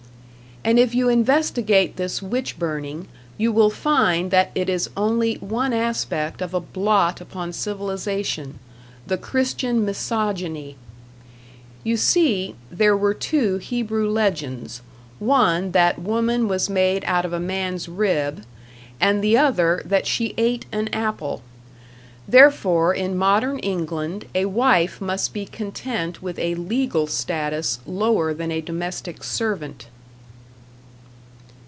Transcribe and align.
And 0.63 0.77
if 0.77 0.93
you 0.93 1.09
investigate 1.09 1.95
this 1.97 2.21
witch 2.21 2.59
burning, 2.59 3.07
you 3.35 3.51
will 3.51 3.71
find 3.71 4.29
that 4.29 4.51
it 4.53 4.69
is 4.69 4.91
only 4.95 5.33
one 5.39 5.73
aspect 5.73 6.39
of 6.39 6.53
a 6.53 6.59
blot 6.59 7.19
upon 7.19 7.51
civilization, 7.51 8.59
the 9.07 9.17
Christian 9.17 9.83
Mysogyny. 9.83 10.75
You 11.83 11.97
see, 11.97 12.53
there 12.71 12.95
were 12.95 13.15
two 13.15 13.57
Hebrew 13.57 14.07
legends 14.07 14.83
one 15.17 15.71
that 15.71 15.97
woman 15.97 16.47
was 16.47 16.69
made 16.69 17.03
out 17.07 17.25
of 17.25 17.33
a 17.33 17.39
man's 17.39 17.89
rib, 17.89 18.43
and 18.99 19.23
the 19.23 19.35
other 19.39 19.81
that 19.83 20.05
she 20.05 20.35
ate 20.37 20.67
an 20.71 20.89
apple; 20.89 21.41
therefore 22.27 22.93
in 22.93 23.17
modern 23.17 23.57
England 23.59 24.25
a 24.35 24.45
wife 24.45 25.01
must 25.01 25.33
be 25.33 25.47
content 25.47 26.21
with 26.21 26.37
a 26.37 26.53
legal 26.53 27.07
status 27.07 27.79
lower 27.87 28.31
than 28.31 28.51
a 28.51 28.61
domestic 28.61 29.23
servant. 29.23 29.87